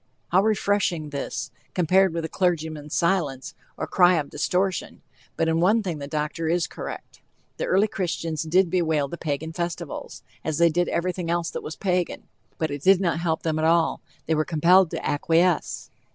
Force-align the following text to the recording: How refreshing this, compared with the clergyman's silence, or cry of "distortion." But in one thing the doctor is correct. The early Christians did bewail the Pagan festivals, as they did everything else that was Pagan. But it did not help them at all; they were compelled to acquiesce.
How 0.29 0.41
refreshing 0.41 1.11
this, 1.11 1.51
compared 1.75 2.11
with 2.11 2.23
the 2.23 2.27
clergyman's 2.27 2.95
silence, 2.95 3.53
or 3.77 3.85
cry 3.85 4.15
of 4.15 4.31
"distortion." 4.31 5.03
But 5.35 5.47
in 5.47 5.59
one 5.59 5.83
thing 5.83 5.99
the 5.99 6.07
doctor 6.07 6.47
is 6.47 6.65
correct. 6.65 7.21
The 7.57 7.65
early 7.65 7.87
Christians 7.87 8.41
did 8.41 8.71
bewail 8.71 9.07
the 9.09 9.19
Pagan 9.19 9.53
festivals, 9.53 10.23
as 10.43 10.57
they 10.57 10.69
did 10.69 10.89
everything 10.89 11.29
else 11.29 11.51
that 11.51 11.61
was 11.61 11.75
Pagan. 11.75 12.23
But 12.57 12.71
it 12.71 12.81
did 12.81 12.99
not 12.99 13.19
help 13.19 13.43
them 13.43 13.59
at 13.59 13.65
all; 13.65 14.01
they 14.25 14.33
were 14.33 14.43
compelled 14.43 14.89
to 14.89 15.07
acquiesce. 15.07 15.91